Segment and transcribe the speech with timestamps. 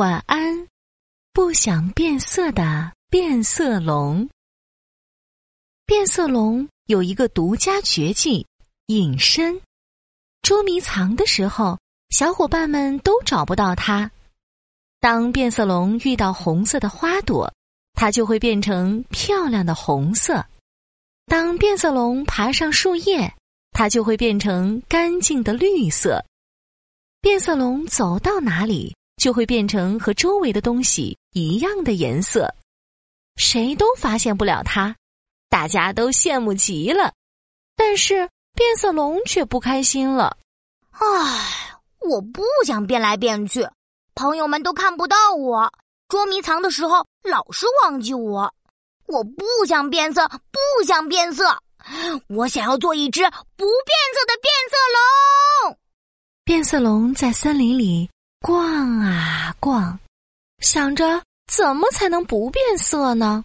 [0.00, 0.66] 晚安，
[1.34, 4.26] 不想变色的变色龙。
[5.84, 8.46] 变色龙有一个独家绝技——
[8.88, 9.60] 隐身。
[10.40, 11.78] 捉迷藏的时候，
[12.08, 14.10] 小伙伴们都找不到它。
[15.00, 17.52] 当变色龙遇到红色的花朵，
[17.92, 20.42] 它就会变成漂亮的红色；
[21.26, 23.34] 当变色龙爬上树叶，
[23.72, 26.24] 它就会变成干净的绿色。
[27.20, 28.96] 变色龙走到哪里？
[29.20, 32.48] 就会变成和周围的东西一样的颜色，
[33.36, 34.96] 谁都发现不了它，
[35.50, 37.12] 大家都羡慕极了。
[37.76, 40.38] 但是变色龙却不开心了。
[40.92, 43.68] 唉，我不想变来变去，
[44.14, 45.70] 朋友们都看不到我，
[46.08, 48.50] 捉迷藏的时候老是忘记我。
[49.06, 51.44] 我不想变色，不想变色，
[52.28, 55.78] 我想要做一只不变色的变色龙。
[56.42, 58.08] 变色龙在森林里。
[58.40, 59.98] 逛啊逛，
[60.60, 63.44] 想着怎么才能不变色呢？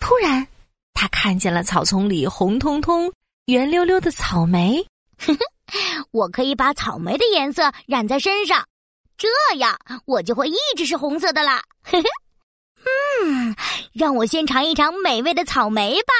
[0.00, 0.44] 突然，
[0.92, 3.12] 他看见了草丛里红彤彤、
[3.46, 4.84] 圆溜溜的草莓。
[6.10, 8.66] 我可以把草莓的颜色染在身上，
[9.16, 11.62] 这样我就会一直是红色的啦。
[13.22, 13.54] 嗯，
[13.92, 16.12] 让我先尝一尝美味的草莓吧。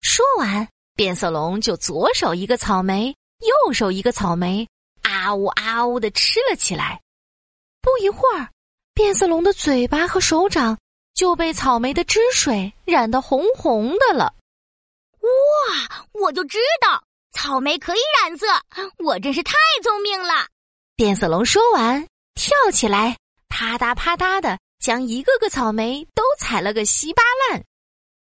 [0.00, 4.66] 说完，变色龙就左手一个草莓，右手一个草莓，
[5.02, 6.98] 啊呜啊呜的吃了起来。
[7.82, 8.48] 不一会儿，
[8.94, 10.78] 变色龙的嘴巴和手掌
[11.12, 14.32] 就被草莓的汁水染得红红的了。
[15.20, 16.06] 哇！
[16.12, 17.02] 我就知道
[17.32, 18.46] 草莓可以染色，
[18.98, 20.46] 我真是太聪明了。
[20.94, 23.16] 变色龙说完，跳起来，
[23.48, 27.64] 啪嗒啪嗒的将一个个草莓都踩了个稀巴烂，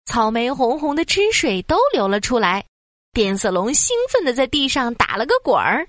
[0.05, 2.65] 草莓红红的汁水都流了出来。
[3.11, 5.87] 变色龙兴奋的在地上打了个滚儿。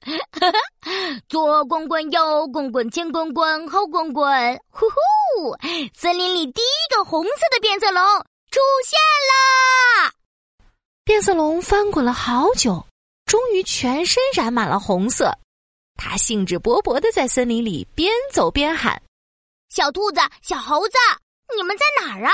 [1.28, 5.56] 左滚滚，右滚滚，前滚滚，后滚滚，呼呼！
[5.94, 8.02] 森林里第一个红色的变色龙
[8.50, 10.12] 出现了！
[11.04, 12.86] 变色龙翻滚了好久，
[13.26, 15.32] 终于全身染满了红色。
[15.96, 19.02] 它兴致勃勃的在森林里边走边喊
[19.68, 20.96] ：“小兔子，小猴子，
[21.56, 22.32] 你们在哪儿啊？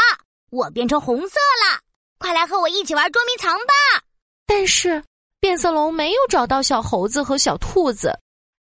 [0.50, 1.80] 我变成红色了，
[2.18, 4.04] 快来和我一起玩捉迷藏吧！”
[4.46, 5.02] 但是。
[5.44, 8.18] 变色龙没有找到小猴子和小兔子，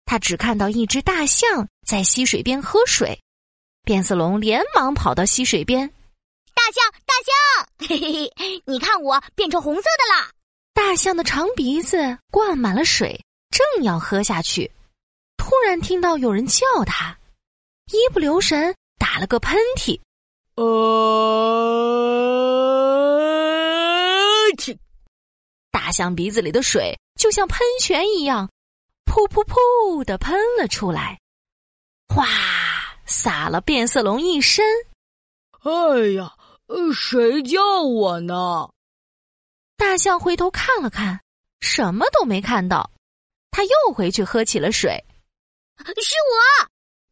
[0.05, 3.19] 他只看到一只大象在溪水边喝水。
[3.83, 5.91] 变色龙连忙跑到溪水边，
[6.53, 7.33] 大象，大象，
[7.89, 10.29] 嘿嘿嘿，你看我变成红色的啦！
[10.71, 13.19] 大象的长鼻子灌满了水，
[13.49, 14.71] 正要喝下去，
[15.37, 17.17] 突然听到有人叫他，
[17.87, 19.99] 一不留神打了个喷嚏，
[20.53, 20.63] 呃，
[24.59, 24.77] 去。
[25.71, 28.49] 大象鼻子里的水就像喷泉一样，
[29.05, 31.19] 噗噗噗的喷了出来，
[32.07, 32.25] 哗，
[33.05, 34.65] 洒了变色龙一身。
[35.61, 36.35] 哎呀，
[36.93, 38.69] 谁叫我呢？
[39.75, 41.21] 大象回头看了看，
[41.61, 42.91] 什么都没看到。
[43.51, 45.03] 他又回去喝起了水。
[45.77, 46.15] 是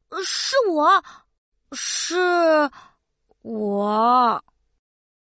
[0.10, 1.04] 我，是我，
[1.72, 2.72] 是
[3.42, 4.44] 我。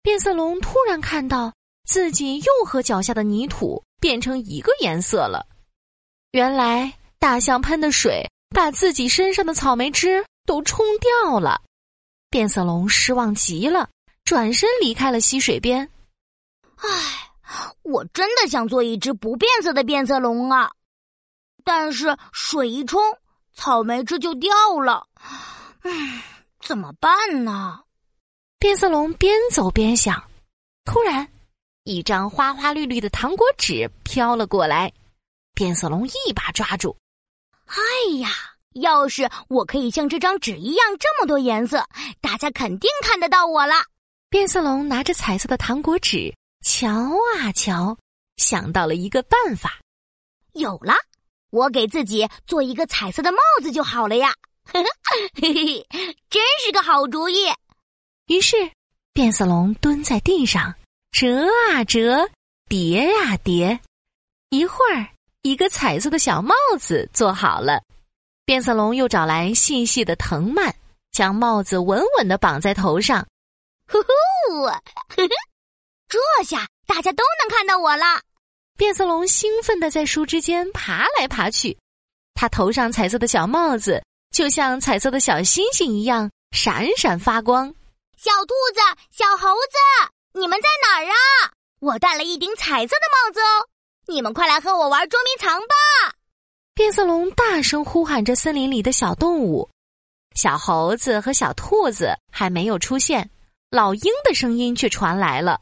[0.02, 1.52] 变色龙突然看到。
[1.88, 5.46] 自己又和脚下的泥土变成一个颜色了。
[6.32, 11.62] 原来大象喷的水把自己身上的草莓汁都冲掉了。
[12.28, 13.88] 变色龙失望极了，
[14.22, 15.88] 转身离开了溪水边。
[16.76, 17.30] 唉，
[17.82, 20.70] 我真的想做一只不变色的变色龙啊！
[21.64, 23.00] 但是水一冲，
[23.54, 25.06] 草莓汁就掉了。
[25.84, 26.20] 嗯，
[26.60, 27.80] 怎么办呢？
[28.58, 30.22] 变色龙边走边想，
[30.84, 31.26] 突然。
[31.88, 34.92] 一张花花绿绿的糖果纸飘了过来，
[35.54, 36.94] 变色龙一把抓住。
[37.64, 38.28] 哎呀，
[38.74, 41.82] 要是我可以像这张纸一样这么多颜色，
[42.20, 43.72] 大家肯定看得到我了。
[44.28, 46.30] 变色龙拿着彩色的糖果纸，
[46.62, 46.90] 瞧
[47.38, 47.96] 啊瞧，
[48.36, 49.80] 想到了一个办法。
[50.52, 50.92] 有了，
[51.48, 54.34] 我给自己做一个彩色的帽子就好了呀！
[54.70, 54.84] 嘿
[55.54, 55.86] 嘿，
[56.28, 57.46] 真是个好主意。
[58.26, 58.56] 于是，
[59.14, 60.74] 变色龙蹲在地上。
[61.10, 62.28] 折啊折，
[62.68, 63.80] 叠啊叠，
[64.50, 65.08] 一会儿，
[65.42, 67.82] 一个彩色的小帽子做好了。
[68.44, 70.74] 变色龙又找来细细的藤蔓，
[71.10, 73.26] 将帽子稳稳的绑在头上。
[73.90, 74.70] 呼呼，
[76.08, 78.04] 这下大家都能看到我了。
[78.76, 81.76] 变色龙兴奋的在树枝间爬来爬去，
[82.34, 87.66] 它头上彩色的小帽子就像彩色的小星星一样闪闪发光。
[88.16, 90.12] 小兔子，小猴子。
[90.38, 91.52] 你们在哪儿啊？
[91.80, 93.66] 我戴了一顶彩色的帽子哦！
[94.06, 96.14] 你们快来和我玩捉迷藏吧！
[96.74, 99.68] 变色龙大声呼喊着森林里的小动物。
[100.34, 103.28] 小猴子和小兔子还没有出现，
[103.70, 105.60] 老鹰的声音却传来了：“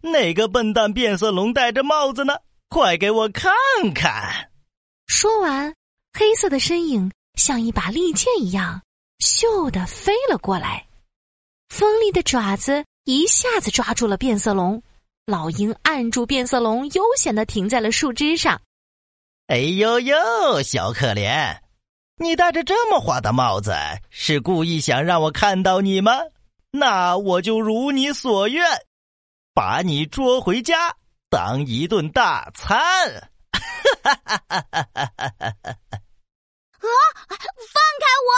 [0.00, 2.38] 哪个笨蛋变色龙戴着帽子呢？
[2.70, 3.52] 快给我看
[3.94, 4.50] 看！”
[5.06, 5.74] 说完，
[6.18, 8.80] 黑色的身影像一把利剑一样，
[9.18, 10.86] 咻的飞了过来。
[11.74, 14.80] 锋利的爪子一下子抓住了变色龙，
[15.26, 18.62] 老鹰按住变色龙，悠闲的停在了树枝上。
[19.48, 21.58] 哎呦呦，小可怜，
[22.18, 23.74] 你戴着这么花的帽子，
[24.08, 26.12] 是故意想让我看到你吗？
[26.70, 28.64] 那我就如你所愿，
[29.52, 30.94] 把你捉回家
[31.28, 32.78] 当一顿大餐。
[33.50, 35.48] 哈哈哈哈哈哈！
[36.78, 36.86] 啊！
[37.26, 38.30] 放开我！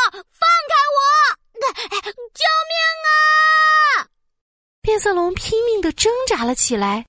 [5.34, 7.06] 拼命的挣扎了起来，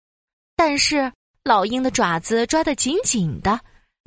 [0.56, 1.12] 但是
[1.44, 3.60] 老鹰的爪子抓得紧紧的。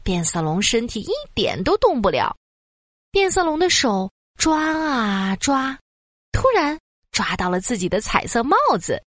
[0.02, 2.34] 变色龙身体一点都动不了，
[3.10, 5.78] 变色龙的手抓啊抓，
[6.32, 6.78] 突然
[7.12, 9.02] 抓到了自己的彩色帽子，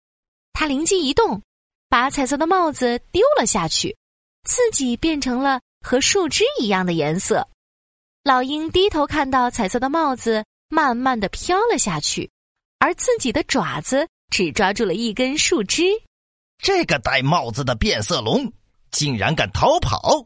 [0.52, 1.42] 他灵机一动，
[1.88, 3.96] 把彩色的帽子丢了下去，
[4.44, 7.48] 自己变成了和树枝一样的颜色。
[8.24, 12.30] 老鹰低头看到彩色的帽子慢慢的飘了下去，
[12.80, 15.84] 而自己的爪子只抓住了一根树枝。
[16.58, 18.52] 这个戴帽子的变色龙
[18.90, 20.26] 竟然敢逃跑！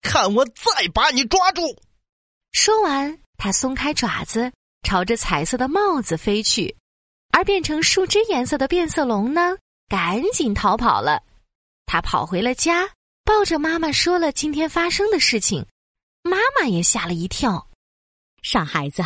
[0.00, 1.76] 看我再把你抓住！
[2.52, 4.50] 说完，他松开爪子，
[4.82, 6.76] 朝着彩色的帽子飞去。
[7.32, 9.56] 而变成树枝颜色的变色龙呢，
[9.88, 11.22] 赶紧逃跑了。
[11.86, 12.90] 他跑回了家，
[13.24, 15.66] 抱着妈妈说了今天发生的事情。
[16.22, 17.68] 妈妈也吓了一跳
[18.42, 19.02] ：“傻孩子，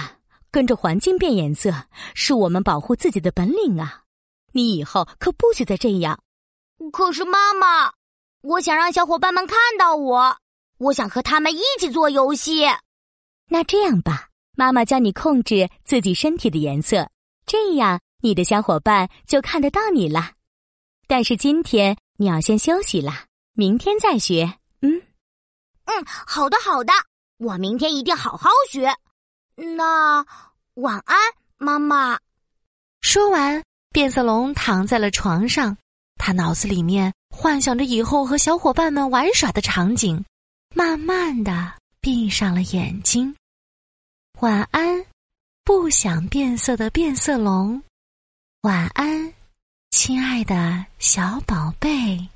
[0.51, 4.04] 跟着环境变颜色是我们保护自己的本领啊！
[4.55, 6.19] 你以后可不许再这样。”
[6.93, 7.93] 可是妈妈，
[8.41, 10.37] 我想让小伙伴们看到我。
[10.79, 12.65] 我想和他们一起做游戏。
[13.49, 17.09] 那这样吧，妈妈教你控制自己身体的颜色，
[17.47, 20.33] 这样你的小伙伴就看得到你了。
[21.07, 24.59] 但是今天你要先休息啦，明天再学。
[24.81, 25.01] 嗯，
[25.85, 26.93] 嗯，好的，好的，
[27.39, 28.93] 我明天一定好好学。
[29.55, 30.27] 那
[30.75, 31.17] 晚安，
[31.57, 32.19] 妈妈。
[33.01, 33.63] 说完，
[33.95, 35.77] 变色龙躺在了床上，
[36.17, 40.25] 他脑子里面幻想着以后和小伙伴们玩耍的场景。
[40.75, 43.37] 慢慢的闭上了眼睛，
[44.41, 45.07] 晚安，
[45.63, 47.81] 不想变色的变色龙，
[48.63, 49.33] 晚安，
[49.93, 52.29] 亲爱的小宝贝。